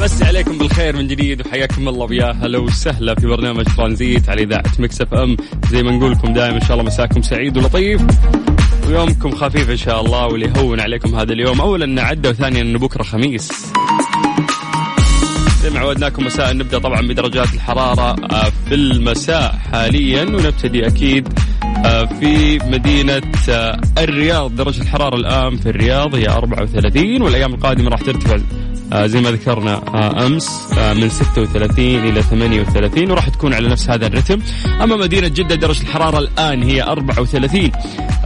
[0.00, 4.72] مسي عليكم بالخير من جديد وحياكم الله ويا هلا وسهلا في برنامج ترانزيت على إذاعة
[4.78, 5.36] Mix FM.
[5.70, 8.02] زي ما نقول لكم دائما إن شاء الله مساكم سعيد ولطيف.
[8.88, 11.60] ويومكم خفيف إن شاء الله واللي يهون عليكم هذا اليوم.
[11.60, 13.72] اولا انه عدى وثانيا انه بكرة خميس.
[15.62, 21.28] زي ما عودناكم مساء نبدأ طبعا بدرجات الحرارة آه، في المساء حاليا ونبتدي أكيد
[21.84, 24.56] آه، في مدينة آه، الرياض.
[24.56, 28.38] درجة الحرارة الآن في الرياض هي 34 والأيام القادمة راح ترتفع
[28.92, 34.06] زي ما ذكرنا آه، أمس آه، من 36 إلى 38 وراح تكون على نفس هذا
[34.06, 34.38] الرتم.
[34.82, 37.72] أما مدينة جدة درجة الحرارة الآن هي 34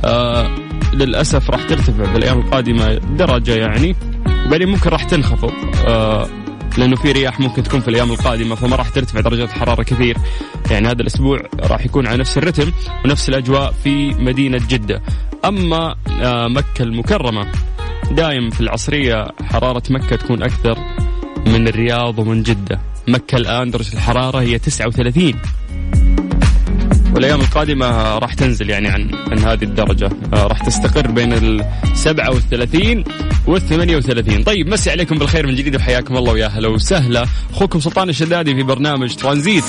[0.05, 0.51] آه،
[0.93, 3.97] للأسف راح ترتفع في الأيام القادمة درجة يعني
[4.51, 5.53] بعدين ممكن راح تنخفض
[5.87, 6.29] آه،
[6.79, 10.17] لأنه في رياح ممكن تكون في الأيام القادمة فما راح ترتفع درجات الحرارة كثير.
[10.71, 12.73] يعني هذا الأسبوع راح يكون على نفس الرتم
[13.05, 15.03] ونفس الأجواء في مدينة جدة.
[15.45, 17.47] أما آه، مكة المكرمة
[18.11, 20.79] دايم في العصرية حرارة مكة تكون أكثر
[21.47, 22.81] من الرياض ومن جدة.
[23.09, 25.35] مكة الآن درجة الحرارة هي 39
[27.15, 30.11] والأيام القادمة راح تنزل يعني عن عن هذه الدرجة.
[30.33, 33.05] آه، راح تستقر بين ال 37
[33.47, 37.27] وال 38 طيب مسي عليكم بالخير من جديد وحياكم الله ويا هلا وسهلا.
[37.53, 39.65] أخوكم سلطان الشدادي في برنامج ترانزيت.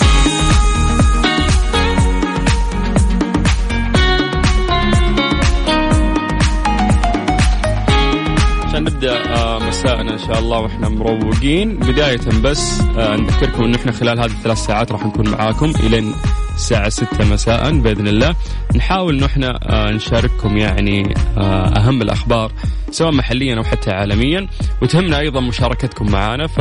[9.88, 11.78] مساءنا إن شاء الله وإحنا مروقين.
[11.78, 16.14] بداية بس آه، نذكركم انه إحنا خلال هذه الثلاث ساعات راح نكون معاكم الين
[16.56, 18.36] الساعة 6 مساء بإذن الله.
[18.76, 22.52] نحاول أنه إحنا آه، نشارككم يعني آه، أهم الأخبار
[22.92, 24.48] سواء محليا أو حتى عالميا.
[24.82, 26.60] وتهمنا أيضا مشاركتكم معنا ف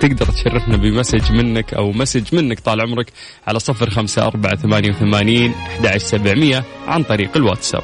[0.00, 3.12] تقدر تشرفنا بمسج منك أو مسج منك طال عمرك
[3.46, 7.82] على صفر خمسة أربعة ثمانية وثمانين أحد سبعمية عن طريق الواتساب.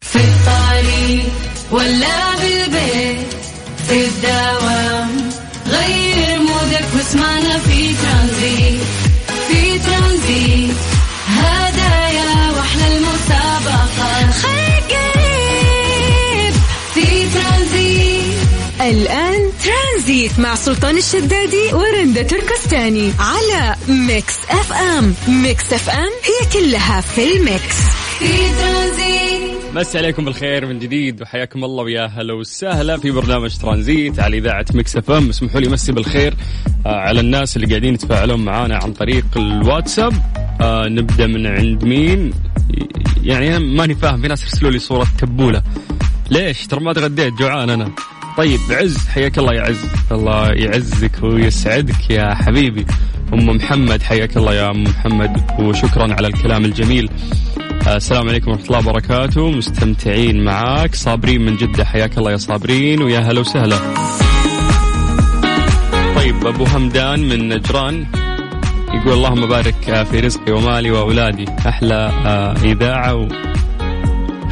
[0.00, 1.32] في الطريق
[1.70, 2.27] ولا
[20.28, 25.14] ترانزيت مع سلطان الشدادي ورندا تركستاني على Mix FM.
[25.28, 27.76] Mix FM هي كلها في ال mix.
[28.18, 28.28] في
[28.60, 29.74] ترانزيت.
[29.74, 34.64] مسي عليكم بالخير من جديد وحياكم الله ويا هلا وسهلا في برنامج ترانزيت على إذاعة
[34.74, 35.28] Mix FM.
[35.28, 36.34] اسمحوا لي مسي بالخير
[36.86, 40.12] آه على الناس اللي قاعدين يتفاعلون معنا عن طريق الواتساب.
[40.60, 42.32] آه نبدأ من عند مين؟
[43.22, 45.62] يعني أنا ماني فاهم في ناس يرسلوا لي صورة تبوله
[46.30, 47.92] ليش؟ ترى ما تغديت جوعان أنا.
[48.38, 49.84] طيب عز حياك الله يا عز.
[50.12, 52.86] الله يعزك ويسعدك يا حبيبي.
[53.32, 57.10] أم محمد حياك الله يا أم محمد وشكرا على الكلام الجميل.
[57.88, 59.50] آه، السلام عليكم ورحمة الله وبركاته.
[59.50, 61.84] مستمتعين معاك صابرين من جدة.
[61.84, 63.78] حياك الله يا صابرين ويا هلا وسهلا.
[66.16, 68.06] طيب أبو همدان من نجران
[68.94, 71.44] يقول اللهم بارك آه، في رزقي ومالي وأولادي.
[71.68, 73.28] أحلى آه، إذاعة و...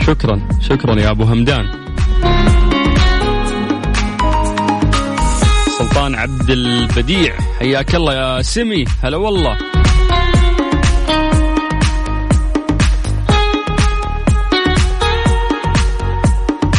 [0.07, 1.87] شكرا شكرا يا أبو همدان.
[5.79, 7.35] سلطان عبد البديع.
[7.59, 8.85] حياك الله يا سمي.
[9.03, 9.59] هلا والله.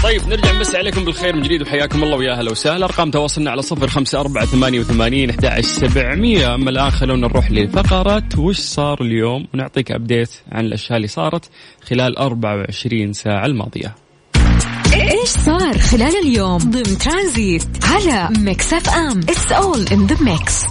[0.03, 2.85] طيب نرجع نمسي عليكم بالخير من جديد وحياكم الله ويا أهلا وسهلا.
[2.85, 6.55] أرقام تواصلنا على صفر خمسة أربعة ثمانية وثمانين أحد سبعمية.
[6.55, 11.49] أما الآن خلونا نروح لفقرة وش صار اليوم؟ ونعطيك أبديت عن الأشياء اللي صارت
[11.89, 14.06] خلال 24 ساعة الماضية.
[15.11, 20.63] إيش صار خلال اليوم ضمن ترانزيت على Mix FM؟ It's all in the mix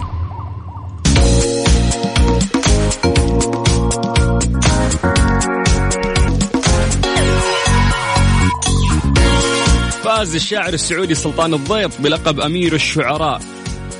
[10.03, 13.56] فاز الشاعر السعودي سلطان الضيط بلقب أمير الشعراء.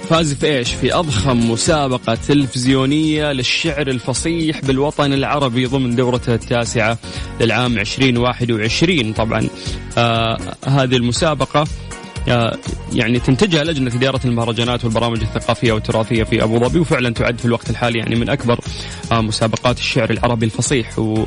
[0.09, 6.97] فاز في إيش؟ في أضخم مسابقة تلفزيونية للشعر الفصيح بالوطن العربي ضمن دورته التاسعة
[7.41, 9.47] للعام 2021 طبعا
[9.97, 10.37] آه
[10.67, 11.67] هذه المسابقة
[12.29, 12.57] آه،
[12.93, 17.69] يعني تنتجها لجنة إدارة المهرجانات والبرامج الثقافية والتراثية في أبو ظبي وفعلا تعد في الوقت
[17.69, 18.59] الحالي يعني من أكبر
[19.11, 21.25] آه، مسابقات الشعر العربي الفصيح و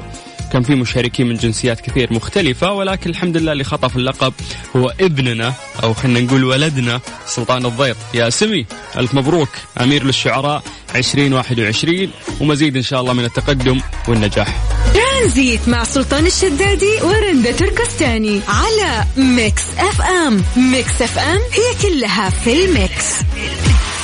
[0.53, 4.33] كان في مشاركين من جنسيات كثير مختلفة ولكن الحمد لله اللي خطف اللقب
[4.77, 8.67] هو ابننا أو خلينا نقول ولدنا سلطان الضيط يا سمي.
[8.97, 9.49] ألف مبروك
[9.81, 10.63] أمير للشعراء
[10.95, 12.11] 2021
[12.41, 14.57] ومزيد إن شاء الله من التقدم والنجاح.
[14.95, 20.45] ترانزيت مع سلطان الشدادي ورندا تركستاني على Mix FM.
[20.57, 23.05] Mix FM هي كلها في ال mix.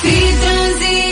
[0.03, 1.06] في ترانزيت.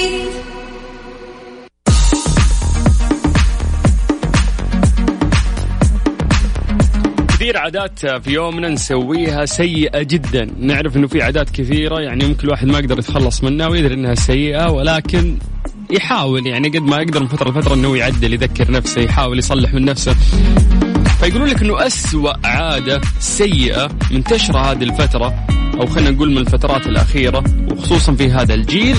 [7.44, 10.50] كثير عادات في يومنا نسويها سيئة جدا.
[10.58, 14.70] نعرف إنه في عادات كثيرة يعني ممكن الواحد ما يقدر يتخلص منها ويدري إنها سيئة
[14.70, 15.38] ولكن
[15.90, 19.84] يحاول يعني قد ما يقدر من فترة لفترة إنه يعدل يذكر نفسه يحاول يصلح من
[19.84, 20.14] نفسه.
[21.20, 25.46] فيقولون لك إنه أسوأ عادة سيئة منتشرة هذه الفترة
[25.80, 28.96] أو خلينا نقول من الفترات الأخيرة وخصوصا في هذا الجيل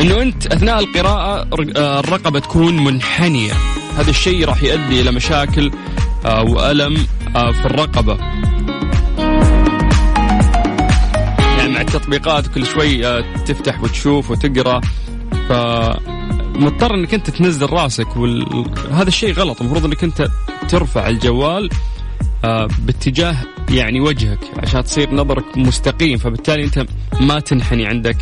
[0.00, 3.52] إنه أنت أثناء القراءة الرقبة تكون منحنية.
[3.98, 5.70] هذا الشيء راح يؤدي إلى مشاكل
[6.24, 7.06] آه، وألم
[7.36, 8.18] آه، في الرقبة.
[11.58, 14.80] يعني مع التطبيقات كل شوي آه، تفتح وتشوف وتقرأ.
[15.48, 19.60] فمضطر إنك أنت تنزل راسك وهذا الشيء غلط.
[19.60, 20.28] المفروض إنك أنت
[20.68, 21.70] ترفع الجوال
[22.78, 23.36] باتجاه
[23.70, 26.18] يعني وجهك عشان تصير نظرك مستقيم.
[26.18, 26.86] فبالتالي أنت
[27.20, 28.16] ما تنحني عندك.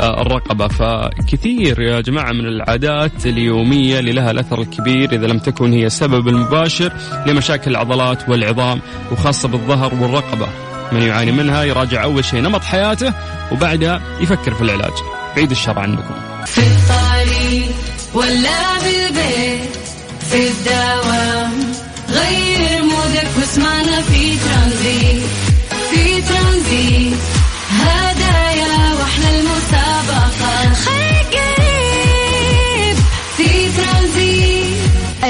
[0.00, 0.68] الرقبة.
[0.68, 6.28] فكثير يا جماعة من العادات اليومية اللي لها الأثر الكبير إذا لم تكن هي السبب
[6.28, 6.92] المباشر
[7.26, 8.80] لمشاكل العضلات والعظام
[9.12, 10.48] وخاصة بالظهر والرقبة.
[10.92, 13.12] من يعاني منها يراجع أول شيء نمط حياته
[13.52, 14.92] وبعدها يفكر في العلاج.
[15.36, 16.14] بعيد الشر عنكم
[16.46, 17.70] في الطريق
[18.14, 19.76] ولا بالبيت
[20.30, 21.52] في الدوام
[22.10, 25.22] غير مودك واسمعنا في ترانزيت
[25.90, 27.41] في ترانزيت.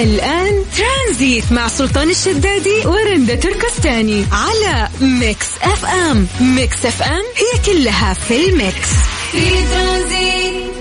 [0.02, 6.26] الآن ترانزيت مع سلطان الشدادي ورندا تركستاني على Mix FM.
[6.40, 8.90] Mix FM هي كلها في ال mix.
[9.32, 9.40] في
[9.72, 10.72] ترانزيت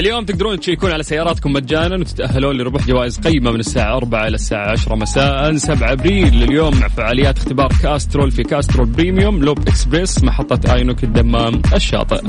[0.00, 4.70] اليوم تقدرون تشيكون على سياراتكم مجانا وتتأهلون لربح جوائز قيمة من الساعة 4 إلى الساعة
[4.70, 5.56] 10 مساء.
[5.56, 11.62] 7 أبريل اليوم مع فعاليات اختبار Castrol في Castrol Premium Lube Express محطة ENOC الدمام
[11.74, 12.20] الشاطئ.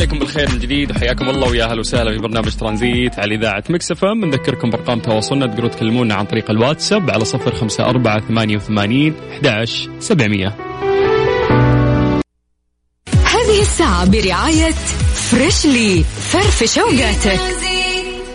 [0.00, 3.90] عليكم بالخير من جديد وحياكم الله ويا أهلا وسهلا في برنامج ترانزيت على إذاعة Mix
[3.90, 4.24] FM.
[4.24, 9.88] نذكركم بأرقام تواصلنا تقدرون تكلمونا عن طريق الواتساب على صفر خمسة أربعة ثمانية وثمانين أحداش
[9.98, 10.56] سبعمية.
[13.24, 14.74] هذه الساعة برعاية
[15.30, 17.40] Freshly فرفش أوقاتك.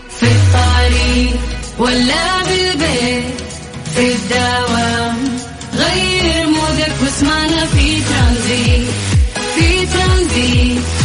[0.10, 1.40] في الطريق
[1.80, 3.42] ولا بالبيت
[3.96, 5.18] في الدوام
[5.74, 8.90] غير mood ك واسمعنا في ترانزيت
[9.56, 11.05] في ترانزيت.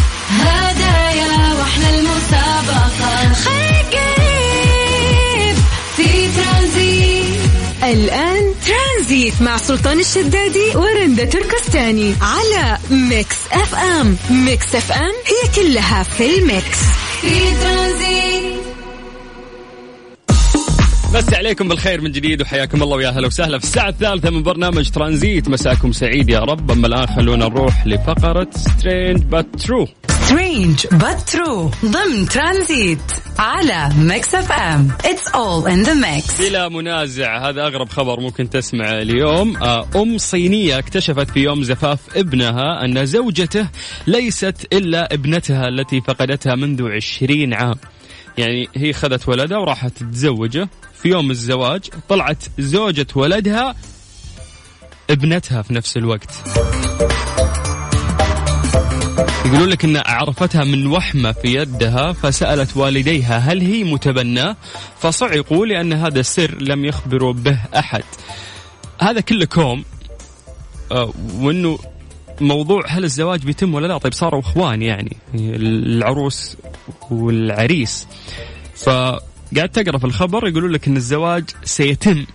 [1.80, 3.32] واحلى المسابقة.
[3.32, 5.56] خير قريب
[5.96, 7.40] في ترانزيت.
[7.84, 14.16] الآن ترانزيت مع سلطان الشدادي ورندا تركستاني على Mix FM.
[14.30, 16.78] Mix FM هي كلها في ال mix.
[17.20, 18.60] في ترانزيت.
[21.14, 24.90] بس عليكم بالخير من جديد وحياكم الله ويا أهلا وسهلا في الساعة الثالثة من برنامج
[24.90, 25.48] ترانزيت.
[25.48, 26.70] مساكم سعيد يا رب.
[26.70, 29.88] أما الآن خلونا نروح لفقرة Strange But True
[30.30, 30.86] Strange
[31.30, 31.84] true.
[31.84, 32.98] ضمن ترانزيت
[33.38, 38.98] على Mix FM it's all in the mix بلا منازع هذا أغرب خبر ممكن تسمع
[38.98, 39.56] اليوم.
[39.56, 43.68] آه، أم صينية اكتشفت في يوم زفاف ابنها أن زوجته
[44.06, 47.76] ليست إلا ابنتها التي فقدتها منذ عشرين عام.
[48.38, 50.68] يعني هي خذت ولدها وراحت تتزوجه.
[51.02, 53.74] في يوم الزواج طلعت زوجة ولدها
[55.10, 56.30] ابنتها في نفس الوقت.
[59.46, 64.56] يقولون لك إن عرفتها من وحمة في يدها فسألت والديها هل هي متبناة؟
[64.98, 68.02] فصعقوا لأن هذا السر لم يخبروا به أحد.
[69.00, 69.84] هذا كله كوم
[70.92, 71.78] آه، وإنه
[72.40, 76.56] موضوع هل الزواج بيتم ولا لا طيب صاروا إخوان يعني العروس
[77.10, 78.06] والعريس
[78.76, 82.26] فقعدت اقرا في الخبر يقولون لك إن الزواج سيتم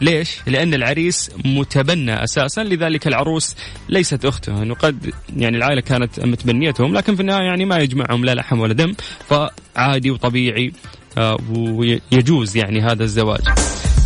[0.00, 3.56] ليش؟ لأن العريس متبنى أساسا لذلك العروس
[3.88, 4.62] ليست أخته.
[4.62, 8.72] أنه قد يعني العائلة كانت متبنيتهم لكن في النهاية يعني ما يجمعهم لا لحم ولا
[8.74, 8.94] دم
[9.28, 10.72] فعادي وطبيعي
[11.18, 13.40] آه، ويجوز يعني هذا الزواج.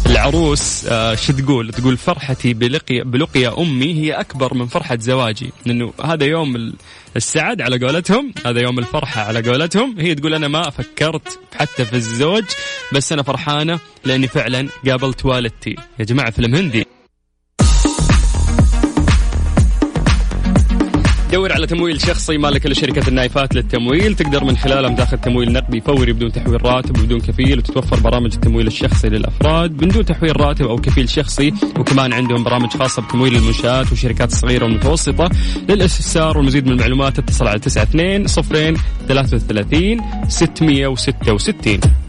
[0.06, 5.50] العروس آه، شو تقول؟ تقول فرحتي بلقي بلقيا أمي هي أكبر من فرحة زواجي.
[5.66, 6.74] لأنه هذا يوم ال-
[7.16, 9.94] السعد على قولتهم هذا يوم الفرحة على قولتهم.
[9.98, 12.44] هي تقول أنا ما فكرت حتى في الزوج
[12.94, 16.86] بس أنا فرحانة لأني فعلا قابلت والدتي يا جماعة فيلم هندي.
[21.32, 24.16] دور على تمويل شخصي مالك لشركة النايفات للتمويل.
[24.16, 28.66] تقدر من خلالهم تاخذ تمويل نقدي فوري بدون تحويل راتب وبدون كفيل وتتوفر برامج التمويل
[28.66, 31.54] الشخصي للأفراد بدون تحويل راتب أو كفيل شخصي.
[31.78, 35.30] وكمان عندهم برامج خاصة بتمويل المنشآت والشركات الصغيرة والمتوسطة
[35.68, 38.76] للاستفسار والمزيد من المعلومات اتصل على 92 صفرين
[39.08, 42.03] 33 666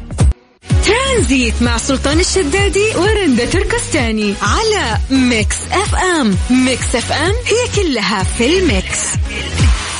[1.16, 6.36] ترانزيت مع سلطان الشدادي ورندا تركستاني على Mix FM.
[6.50, 9.00] Mix FM هي كلها في ال mix.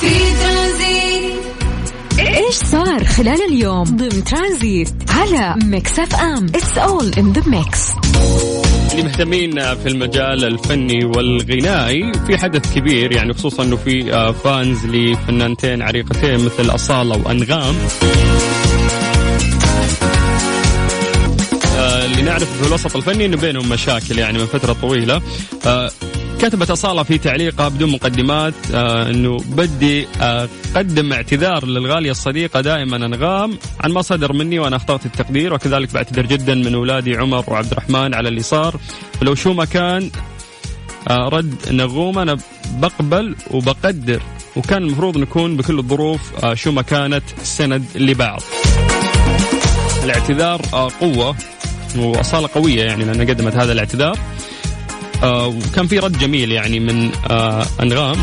[0.00, 0.08] في
[0.42, 1.34] ترانزيت.
[2.18, 6.46] إيش صار خلال اليوم؟ ضمن ترانزيت على Mix FM.
[6.46, 7.80] it's all in the mix
[8.92, 14.86] اللي مهتمين في المجال الفني والغنائي في حدث كبير يعني خصوصا إنه في آه، fans
[14.86, 17.74] لفنانتين عريقتين مثل أصالة وأنغام.
[22.06, 25.22] اللي نعرفه في الوسط الفني إنه بينهم مشاكل يعني من فترة طويلة.
[25.66, 25.90] آه،
[26.40, 33.58] كتبت أصالة في تعليقها بدون مقدمات آه أنه بدي أقدم اعتذار للغالية الصديقة دائما أنغام
[33.80, 38.14] عن ما صدر مني وأنا أخطأت التقدير وكذلك بعتذر جدا من أولادي عمر وعبد الرحمن
[38.14, 38.76] على اللي صار
[39.22, 40.10] ولو شو ما كان
[41.08, 42.36] آه رد نغوم أنا
[42.70, 44.22] بقبل وبقدر
[44.56, 48.42] وكان المفروض نكون بكل الظروف آه شو ما كانت سند لبعض.
[50.04, 51.36] الاعتذار آه قوة.
[51.98, 54.18] وأصالة قوية يعني لأنها قدمت هذا الاعتذار.
[55.22, 58.16] آه وكان في رد جميل يعني من آه أنغام.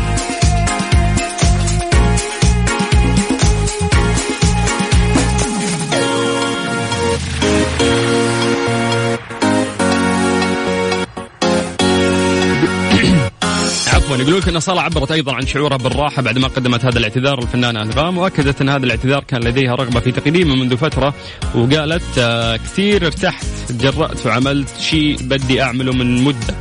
[14.14, 14.22] عفوا.
[14.22, 17.82] يقولون لك إن صالة عبرت أيضا عن شعورها بالراحة بعد ما قدمت هذا الاعتذار للفنانه
[17.82, 21.14] انغام وأكدت إن هذا الاعتذار كان لديها رغبة في تقديمه منذ فترة
[21.54, 26.54] وقالت آه كثير ارتحت تجرأت وعملت شيء بدي أعمله من مدة.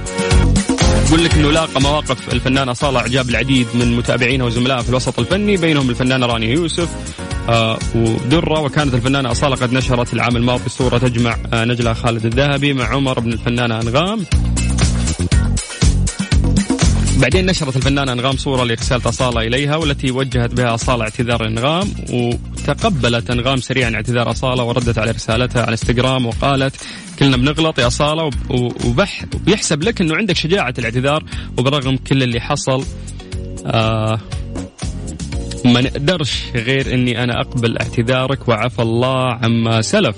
[1.08, 5.58] يقول لك إنه لاقى مواقف الفنانة صالة إعجاب العديد من متابعينها وزملائها في الوسط الفني
[5.58, 6.90] بينهم الفنانة رانيا يوسف
[7.50, 12.86] آه ودرة وكانت الفنانة أصالة قد نشرت العام الماضي صورة تجمع آه خالد الذهبي مع
[12.86, 14.26] عمر بن الفنانة أنغام
[17.24, 23.32] بعدين نشرت الفنانة أنغام صورة لرسالة أصالة إليها والتي وجهت بها أصالة اعتذار أنغام وتقبلت
[23.32, 26.76] أنغام سريعا اعتذار أصالة وردت على رسالتها على إنستغرام وقالت
[27.20, 28.30] كلنا بنغلط يا أصالة
[28.86, 31.24] وبح وبيحسب لك أنه عندك شجاعة الاعتذار
[31.58, 32.84] وبرغم كل اللي حصل
[33.66, 34.20] آه
[35.66, 40.16] ما نقدرش غير أني أنا أقبل اعتذارك وعفى الله عما سلف.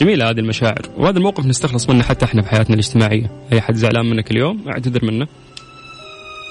[0.00, 0.82] جميلة هذه المشاعر.
[0.96, 3.30] وهذا الموقف نستخلص منه حتى إحنا في حياتنا الاجتماعية.
[3.52, 5.26] أي حد زعلان منك اليوم؟ اعتذر منه.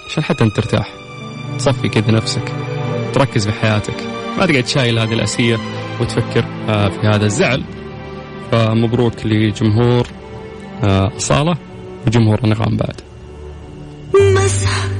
[0.10, 0.94] عشان حتى انت ترتاح.
[1.58, 2.51] تصفي كذا نفسك.
[3.13, 3.96] تركز في حياتك.
[4.38, 5.58] ما تقعد شايل هذه الأسية
[6.01, 7.63] وتفكر آه، في هذا الزعل.
[8.51, 10.08] فمبروك لجمهور
[11.18, 11.58] أصالة
[12.08, 13.01] وجمهور أنغام بعد.
[14.36, 14.99] مسح